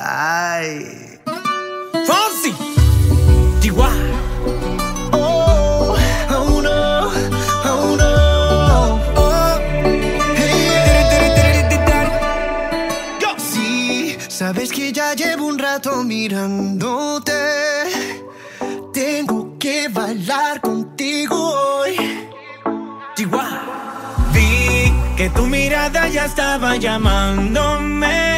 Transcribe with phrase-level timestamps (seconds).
[0.00, 1.18] Ay.
[2.06, 2.54] Fonsi.
[5.12, 5.96] Oh,
[6.30, 7.10] oh no,
[7.64, 9.00] oh no.
[9.16, 9.58] Oh.
[10.36, 10.68] Hey,
[11.90, 13.36] yeah.
[13.38, 17.32] Sí, sabes que ya llevo un rato mirándote.
[18.92, 21.96] Tengo que bailar contigo hoy.
[23.16, 24.26] Chihuahua.
[24.32, 28.37] Vi que tu mirada ya estaba llamándome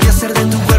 [0.21, 0.70] placer de tu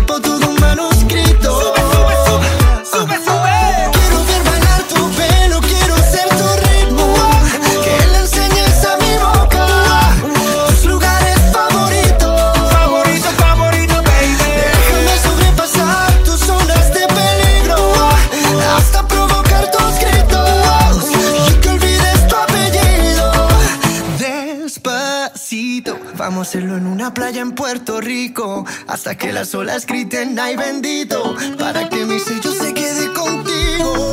[28.87, 34.11] Hasta que las olas griten ay bendito para que mi sello se quede contigo.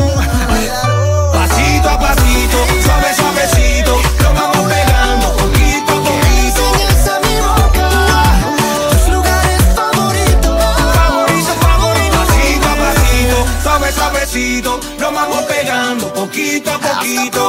[1.34, 6.64] Pasito a pasito, suave, suavecito, lo vamos pegando poquito a poquito.
[7.12, 7.90] a mi boca
[8.92, 10.58] tus lugares favoritos.
[10.96, 17.49] Favorito, favorito, pasito a pasito, suave, suavecito, lo vamos pegando poquito a poquito.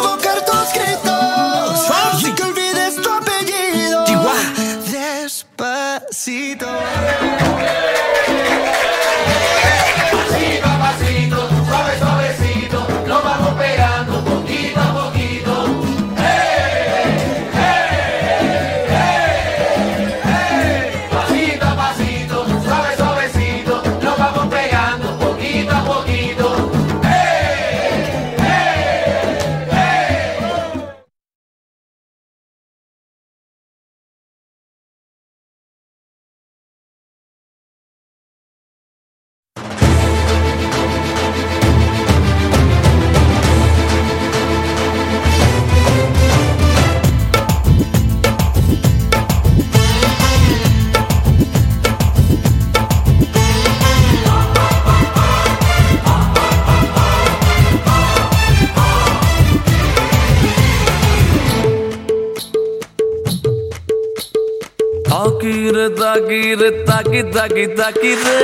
[65.80, 68.40] रे ताकी रे ताकी ताकी ताकी रे।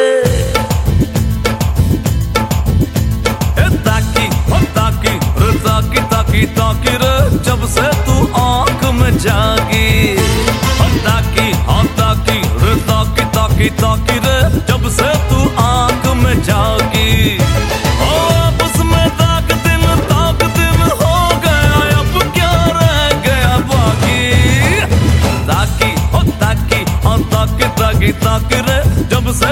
[3.60, 7.12] ए ताकी ओ ताकी रे ताकी ताकी ताकी रे,
[7.48, 14.38] जब से तू आँख में जागी। ओ ताकी हाँ ताकी रे ताकी ताकी ताकी रे,
[14.70, 17.12] जब से तू आँख में जागी।
[27.45, 28.79] हाँ ताकी ताकी ताकी रे
[29.13, 29.51] जब से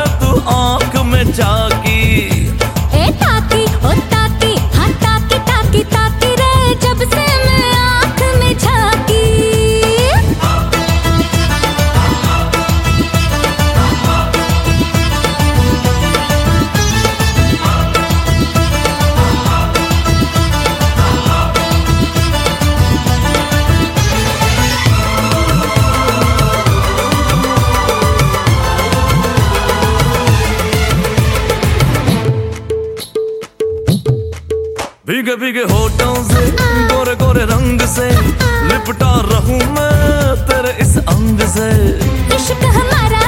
[38.04, 38.10] से
[38.70, 41.70] लिपटा रहूं मैं तेरे इस अंग से
[42.36, 43.23] इश्क हमारा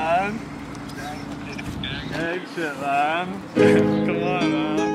[0.00, 0.32] man.
[2.14, 3.28] Egg shit, man.
[4.06, 4.90] Come on, man.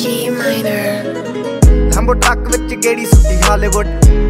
[0.00, 0.88] G minor.
[1.96, 3.86] Lambo truck ਵਿੱਚ ਗੇੜੀ ਸੁੱਟੀ ਹਾਲੀਵੁੱਡ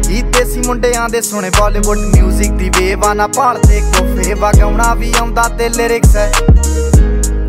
[0.09, 5.13] ਇਹ ਦੇਸੀ ਮੁੰਡਿਆਂ ਦੇ ਸੁਣੇ ਬਾਲੀਵੁੱਡ 뮤직 ਦੀ ਵੇਵ ਆ ਨਾ ਭਾਲਦੇ ਕੋਫੇ ਵਗਾਉਣਾ ਵੀ
[5.19, 6.31] ਆਉਂਦਾ ਤੇ ਲਿਰਿਕਸ ਹੈ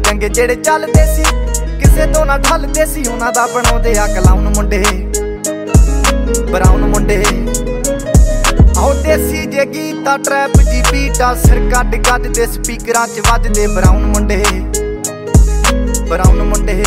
[0.05, 1.23] ਚੰਗੇ ਜਿਹੜੇ ਚੱਲਦੇ ਸੀ,
[1.81, 4.83] ਕਿਸੇ ਤੋਂ ਨਾ ਢਲਦੇ ਸੀ, ਉਹਨਾਂ ਦਾ ਬਣਾਉਂਦੇ ਆ ਕਲਾਉਨ ਮੁੰਡੇ।
[6.53, 7.25] ਬਰਾਉਨ ਮੁੰਡੇ।
[8.77, 14.07] ਆਉ ਦੇਸੀ ਜੇ ਗੀਤਾ ਟਰੈਪ ਜੀ ਬੀਟਾ ਸਿਰ ਕੱਢ ਕੱਢ ਦੇ ਸਪੀਕਰਾਂ 'ਚ ਵੱਜਦੇ ਬਰਾਉਨ
[14.07, 14.45] ਮੁੰਡੇ।
[16.09, 16.85] ਬਰਾਉਨ ਮੁੰਡੇ।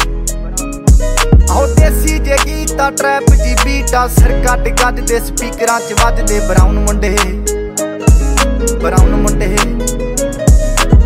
[1.49, 6.79] ਆਉ ਦੇਸੀ ਜੇ ਗੀਤਾ ਟਰੈਪ ਜੀ ਬੀਟਾ ਸਿਰ ਕੱਢ ਕੱਢ ਦੇ ਸਪੀਕਰਾਂ 'ਚ ਵੱਜਦੇ ਬਰਾਉਨ
[6.79, 7.17] ਮੁੰਡੇ।
[8.83, 9.57] ਬਰਾਉਨ ਮੁੰਡੇ।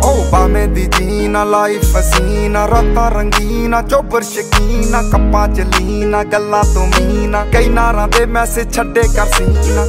[0.02, 6.86] ਓ ਬਾਵੇਂ ਦੀ ਜੀਨਾ ਲਾਈਫ ਹਸੀਨਾ ਰਾਤਾਂ ਰੰਗੀਨਾ ਚੋਬਰ ਸ਼ਕੀਨਾ ਕੱਪਾਂ ਚ ਲੀਨਾ ਗੱਲਾਂ ਤੋਂ
[6.86, 9.84] ਮੀਨਾ ਕਈ ਨਾਰਾਂ ਦੇ ਮੈਸੇਜ ਛੱਡੇ ਕਰ ਸੀਨਾ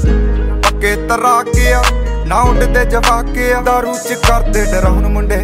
[0.63, 1.83] ਪੱਕੇ ਤਰਾ ਕੇ ਆ,
[2.27, 5.41] ਨਾ ਉੱਡਦੇ ਜਵਾਕੇ ਆ। ਦਾਰੂ ਚ ਕਰਦੇ ਡਰਾਉਣ ਮੁੰਡੇ।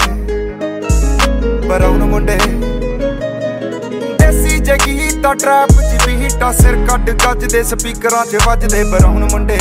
[1.67, 2.37] ਬਰਾਉਣ ਮੁੰਡੇ।
[4.19, 5.69] ਦੇਸੀ ਜਗੀ ਤਾਂ ਟਰੈਪ
[6.05, 9.57] ਬੀਟਾ ਸਿਰ ਕੱਢ ਗੱਜ ਦੇ ਸਪੀਕਰਾਂ 'ਚ ਵੱਜਦੇ ਬਰਾਉਣ ਮੁੰਡੇ।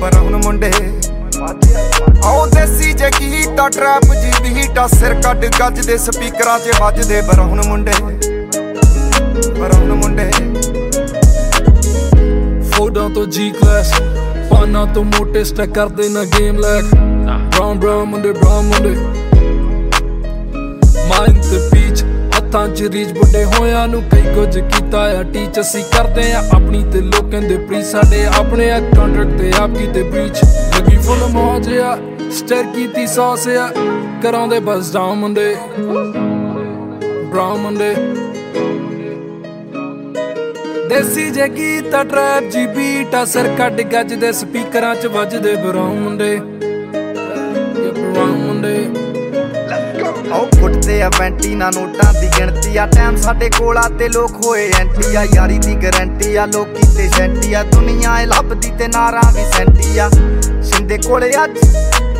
[0.00, 0.70] ਬਰਾਉਣ ਮੁੰਡੇ।
[2.24, 7.62] ਆਓ ਦੇਸੀ ਜਗੀ ਤਾਂ ਟਰੈਪ ਜੀ ਬੀਟਾ ਸਿਰ ਕੱਢ ਗੱਜ ਦੇ ਸਪੀਕਰਾਂ 'ਚ ਵੱਜਦੇ ਬਰਾਉਣ
[7.66, 7.92] ਮੁੰਡੇ।
[9.60, 10.30] ਬਰਾਉਣ ਮੁੰਡੇ।
[12.70, 13.92] ਫੋਡਾਂ ਤੋਂ ਜੀ ਕਲਾਸ
[14.50, 16.84] ਪਾਨਾ ਤੋਂ ਮੋਟੇ ਸਟੈਕ ਕਰਦੇ ਨਾ ਗੇਮ ਲੈਕ
[17.54, 18.96] ਬ੍ਰਾਊਨ ਬ੍ਰਾਊਨ ਮੁੰਡੇ ਬ੍ਰਾਊਨ ਮੁੰਡੇ।
[21.08, 21.77] ਮਾਈਂਡ ਤੇ
[22.48, 26.42] ਪੀਚ ਹੱਥਾਂ 'ਚ ਰੀਚ ਬੁੱਢੇ ਹੋਇਆਂ ਨੂੰ ਕਈ ਕੁਝ ਕੀਤਾ ਆ। ਟੀਚ ਅਸੀਂ ਕਰਦੇ ਆ,
[26.54, 30.40] ਆਪਣੀ ਤੇ ਲੋਕਾਂ ਦੇ ਪ੍ਰੀ ਸਾਡੇ ਆਪਣੇ ਆ ਕੰਟਰੈਕਟ ਤੇ ਆਪ ਕੀਤੇ ਬ੍ਰੀਚ
[30.76, 31.96] ਲੱਗੀ ਫੁੱਲ ਮੌਜ ਆ
[32.38, 33.68] ਸਟਰ ਕੀਤੀ ਸੌਸ ਆ।
[34.22, 35.54] ਕਰਾਉਂਦੇ ਬਸ ਡਾਊਨ ਮੁੰਡੇ
[37.24, 37.94] ਬ੍ਰਾਊਨ ਮੁੰਡੇ
[40.88, 45.98] ਦੇਸੀ ਜੇ ਗੀਤ ਟਰੈਪ ਜੀ ਬੀਟ ਆ। ਸਿਰ ਕੱਢ ਗੱਜ ਦੇ, ਸਪੀਕਰਾਂ 'ਚ ਵੱਜਦੇ ਬਰਾਉਨ
[46.00, 46.38] ਮੁੰਡੇ
[50.98, 54.70] ਫੁੱਟਦੇ ਆ ਵੈਂਟੀ ਨਾ ਨੋਟਾਂ ਦੀ ਗਿਣਤੀ ਆ। ਟਾਈਮ ਸਾਡੇ ਕੋਲ ਆ ਤੇ ਲੋਕ ਹੋਏ
[54.78, 59.32] ਐਂਟੀ ਆ। ਯਾਰੀ ਦੀ ਗਾਰੰਟੀ ਆ, ਲੋਕੀ ਤੇ ਸੈਂਟੀ ਆ। ਦੁਨੀਆ ਏ ਲੱਭਦੀ ਤੇ ਨਾਰਾਂ
[59.32, 60.08] ਵੀ ਸੈਂਟੀ ਆ।
[60.62, 61.58] ਸਿੰਦੇ ਕੋਲੇ ਅੱਜ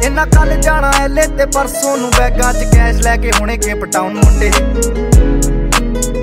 [0.05, 4.15] ਇਹਨਾਂ ਕੱਲ ਜਾਣਾ ਐਲੇ ਤੇ ਪਰਸੋਂ ਨੂੰ ਬੈਗਾਂ 'ਚ ਕੈਸ਼ ਲੈ ਕੇ ਹੁਣੇ ਕੇ ਪਟਾਉਣ
[4.15, 4.51] ਮੁੰਡੇ।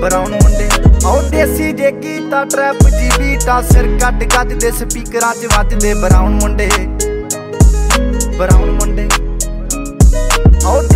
[0.00, 0.68] ਬਰਾਉਨ ਮੁੰਡੇ।
[1.06, 6.32] ਆਓ ਦੇਸੀ ਜੇ ਕੀਤਾ ਟਰੈਪ ਜੀ ਬੀਟਾ ਸਿਰ ਕੱਢ ਕੱਢ ਦੇ ਸਪੀਕਰਾਂ 'ਚ ਵੱਜਦੇ ਬਰਾਉਨ
[6.32, 6.70] ਮੁੰਡੇ।
[8.38, 9.25] ਬਰਾਉਨ ਮੁੰਡੇ। ਆਓ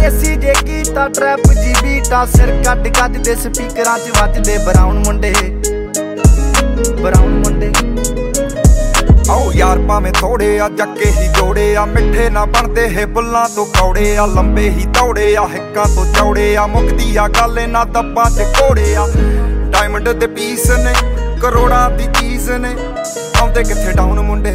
[0.01, 5.35] ਦੇਸੀ ਜੇ ਕੀਤਾ ਟਰੈਪ ਜੀ ਬੀਟਾ ਸਿਰ ਕੱਢ ਕੱਢ ਦੇ ਸਪੀਕਰਾਂ 'ਚ ਵੱਜਦੇ ਬਰਾਉਨ ਮੁੰਡੇ।
[7.03, 7.73] ਬਰਾਉਨ ਮੁੰਡੇ।
[9.31, 13.67] ਆਓ ਯਾਰ ਭਾਵੇਂ ਥੋੜੇ ਆ ਜੱਕੇ ਹੀ ਜੋੜੇ ਆ। ਮਿੱਠੇ ਨਾ ਬਣਦੇ ਹੈ ਬੁੱਲਾਂ ਤੋਂ
[13.67, 18.31] ਕੌੜੇ ਆ। ਲੰਬੇ ਹੀ ਤੌੜੇ ਆ, ਹਿੱਕਾਂ ਤੋਂ ਚੌੜੇ ਆ। ਮੁਕਦੀ ਆ ਗੱਲ ਇਹਨਾਂ ਦੱਬਾਂ
[18.31, 19.09] 'ਚ ਕੋੜੇ ਆ।
[19.65, 20.95] ਡਾਇਮੰਡ ਦੇ ਪੀਸ ਨੇ,
[21.41, 22.75] ਕਰੋੜਾਂ ਦੀ ਚੀਜ਼ ਨੇ।
[23.41, 24.53] ਆਉਂਦੇ ਕਿੱਥੇ ਡਾਊਨ ਮੁੰਡੇ?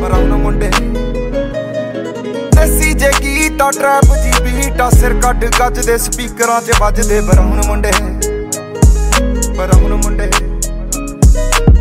[0.00, 0.87] ਬਰਾਉਨ ਮੁੰਡੇ। ਦੇਸੀ
[3.58, 7.90] ਜੇ ਗੀਤਾ ਟਰੈਪ ਜੀ, ਬੀਟਾ ਸਿਰ ਕੱਢ ਗੱਜ ਦੇ ਸਪੀਕਰਾਂ 'ਚ ਵੱਜਦੇ ਬਰਾਉਨ ਮੁੰਡੇ।
[9.56, 10.30] ਬਰਾਉਨ ਮੁੰਡੇ।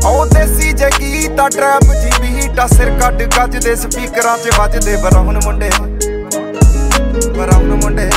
[0.06, 5.40] ਆਓ ਦੇਸੀ ਜੇ ਗੀਤਾ ਟਰੈਪ ਜੀ, ਬੀਟਾ ਸਿਰ ਕੱਢ ਗੱਜ ਦੇ ਸਪੀਕਰਾਂ 'ਚ ਵੱਜਦੇ ਬਰਾਉਨ
[5.46, 5.70] ਮੁੰਡੇ।
[7.38, 8.10] ਬਰਾਉਨ ਮੁੰਡੇ।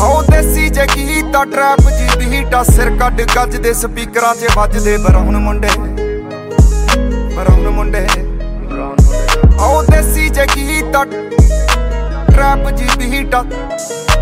[0.00, 5.36] ਆਓ ਦੇਸੀ ਜੇ ਗੀਤਾ ਟਰੈਪ ਜੀ, ਬੀਟਾ ਸਿਰ ਕੱਢ ਗੱਜ ਦੇ ਸਪੀਕਰਾਂ 'ਚ ਵੱਜਦੇ ਬਰਾਉਨ
[5.36, 5.68] ਮੁੰਡੇ।
[7.36, 8.06] ਬਰਾਉਨ ਮੁੰਡੇ।
[9.60, 11.04] ਆਓ ਦੇਸੀ ਜੇ ਗੀਤਾ
[13.22, 14.13] ਟਰੈਪ ਜੀ